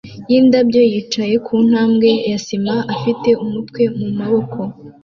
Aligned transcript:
yindabyo 0.29 0.81
yicaye 0.91 1.35
kuntambwe 1.45 2.09
ya 2.29 2.39
sima 2.45 2.75
afite 2.93 3.29
umutwe 3.43 3.81
mumaboko 3.97 4.59